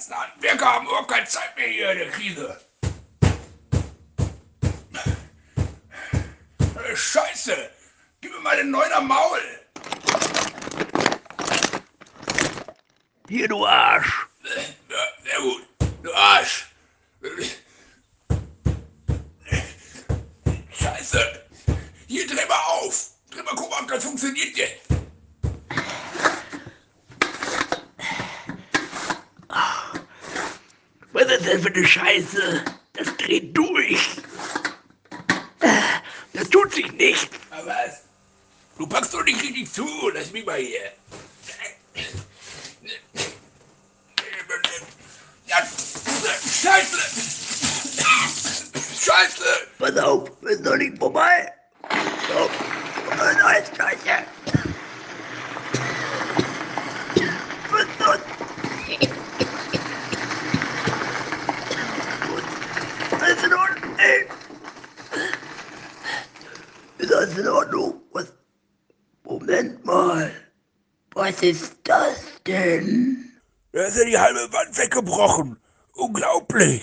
[0.00, 2.60] ganzen Handwerker haben überhaupt keine Zeit mehr hier in der Krise.
[6.88, 7.70] Äh, Scheiße!
[8.22, 9.40] Gib mir mal den Neuner Maul!
[13.28, 14.26] Hier, du Arsch.
[14.88, 15.68] Ja, sehr gut.
[16.02, 16.66] Du Arsch!
[20.72, 21.46] Scheiße!
[22.06, 23.10] Hier, dreh mal auf!
[23.30, 24.99] Dreh mal, guck mal, ob das funktioniert jetzt!
[31.20, 32.64] Was ist das für eine Scheiße?
[32.94, 34.22] Das dreht durch.
[36.32, 37.28] Das tut sich nicht.
[37.50, 38.04] Aber was?
[38.78, 39.86] Du packst doch nicht richtig zu.
[40.14, 40.92] Lass mich mal hier.
[45.46, 45.56] Ja,
[46.62, 46.98] Scheiße!
[48.98, 49.44] Scheiße!
[49.78, 51.52] Pass auf, ist noch nicht vorbei.
[52.28, 52.50] So,
[53.18, 54.24] neue Scheiße.
[57.70, 58.20] Was ist das?
[62.28, 62.44] Gut.
[63.20, 64.28] Alles in Ordnung, ey.
[67.10, 68.00] Ist alles in Ordnung?
[68.12, 68.32] Was?
[69.24, 70.30] Moment mal.
[71.14, 73.32] Was ist das denn?
[73.72, 75.60] Da ist ja die halbe Wand weggebrochen.
[75.94, 76.82] Unglaublich.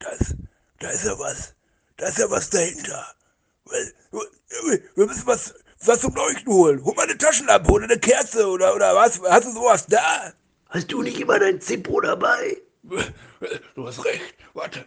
[0.00, 0.34] Das,
[0.80, 1.54] da ist ja was.
[1.98, 3.06] Da ist ja was dahinter.
[4.10, 6.84] Wir müssen was, was zum Leuchten holen.
[6.84, 9.20] Hol mal eine Taschenlampe oder eine Kerze oder, oder was.
[9.22, 10.32] Hast du sowas da?
[10.70, 12.60] Hast du nicht immer dein Zippo dabei?
[12.82, 14.34] Du hast recht.
[14.52, 14.84] Warte.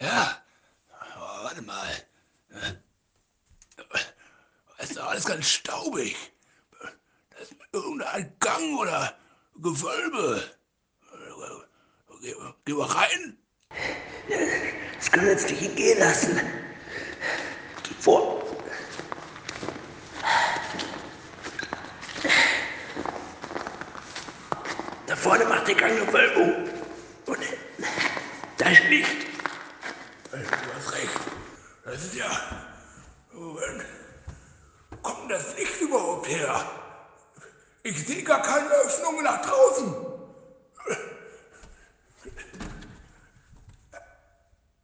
[0.00, 0.42] Ja.
[1.16, 1.88] Oh, warte mal.
[4.78, 6.16] Es ist alles ganz staubig.
[7.30, 9.14] Das ist irgendein Gang oder
[9.56, 10.42] Gewölbe.
[12.20, 12.34] Geh,
[12.64, 13.38] geh mal rein.
[14.96, 16.40] Das können wir jetzt nicht hingehen lassen.
[17.82, 18.44] Geh vor.
[25.06, 26.68] Da vorne macht der Gang eine Wölbung.
[27.26, 27.38] Und
[28.58, 29.26] da ist Licht.
[30.30, 31.20] Du hast recht.
[31.84, 32.30] Das ist ja.
[33.32, 33.81] Moment.
[35.02, 36.64] Kommt das Licht überhaupt her?
[37.82, 39.94] Ich sehe gar keine Öffnungen nach draußen.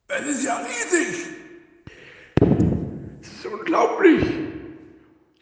[0.08, 1.26] Es ist ja riesig.
[2.40, 4.24] Das ist unglaublich.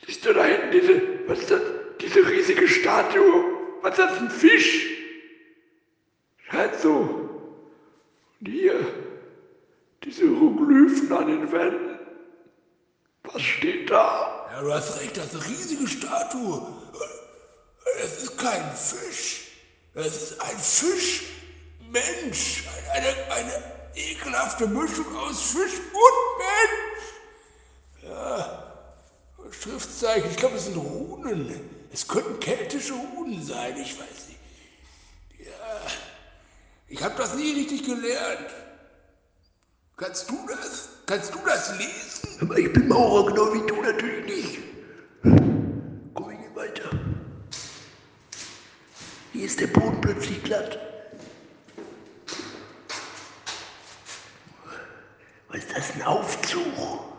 [0.05, 1.63] Siehst du da hinten diese, was ist das?
[2.01, 3.45] Diese riesige Statue.
[3.81, 4.87] Was ist das, ein Fisch?
[6.51, 6.91] Scheint so.
[8.41, 8.87] Und hier,
[10.05, 11.99] diese Hieroglyphen an den Wänden.
[13.23, 14.36] Was steht da?
[14.57, 16.67] Ja, du hast recht, das ist eine riesige Statue.
[18.03, 19.49] Es ist kein Fisch.
[19.93, 22.65] Es ist ein Fischmensch.
[22.91, 23.53] Eine, eine
[23.95, 27.05] ekelhafte Mischung aus Fisch und Mensch.
[28.11, 28.73] Ja,
[29.51, 31.61] Schriftzeichen, ich glaube, das sind Runen.
[31.93, 34.41] Es könnten keltische Runen sein, ich weiß nicht.
[35.39, 35.83] Ja,
[36.89, 38.55] ich habe das nie richtig gelernt.
[39.99, 40.89] Kannst du das?
[41.07, 42.27] Kannst du das lesen?
[42.41, 44.59] Aber ich bin Maurer, genau wie du natürlich nicht.
[46.15, 46.91] Komm ich nicht weiter.
[49.33, 50.79] Hier ist der Boden plötzlich glatt.
[55.49, 57.16] Was ist das, ein Aufzug?